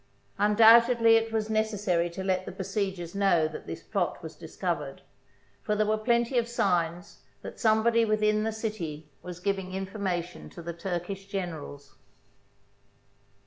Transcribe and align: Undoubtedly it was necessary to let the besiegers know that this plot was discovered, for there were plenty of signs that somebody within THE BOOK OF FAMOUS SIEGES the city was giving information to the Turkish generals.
Undoubtedly 0.39 1.15
it 1.15 1.31
was 1.31 1.47
necessary 1.47 2.09
to 2.09 2.23
let 2.23 2.47
the 2.47 2.51
besiegers 2.51 3.13
know 3.13 3.47
that 3.47 3.67
this 3.67 3.83
plot 3.83 4.23
was 4.23 4.33
discovered, 4.35 5.03
for 5.61 5.75
there 5.75 5.85
were 5.85 5.95
plenty 5.95 6.39
of 6.39 6.47
signs 6.47 7.19
that 7.43 7.59
somebody 7.59 8.03
within 8.03 8.41
THE 8.43 8.49
BOOK 8.49 8.55
OF 8.55 8.57
FAMOUS 8.57 8.57
SIEGES 8.61 8.65
the 8.81 8.97
city 8.97 9.11
was 9.21 9.39
giving 9.39 9.73
information 9.75 10.49
to 10.49 10.63
the 10.63 10.73
Turkish 10.73 11.27
generals. 11.27 11.97